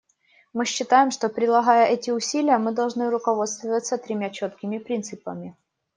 [0.51, 5.55] Мы считаем, что, прилагая эти усилия, мы должны руководствоваться тремя четкими принципами.